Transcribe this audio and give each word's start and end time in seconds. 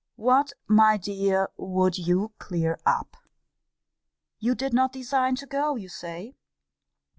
What, 0.15 0.53
my 0.67 0.97
dear, 0.97 1.49
would 1.57 1.95
you 1.99 2.33
clear 2.39 2.79
up? 2.87 3.15
You 4.39 4.55
did 4.55 4.73
not 4.73 4.93
design 4.93 5.35
to 5.35 5.45
go, 5.45 5.75
you 5.75 5.89
say. 5.89 6.33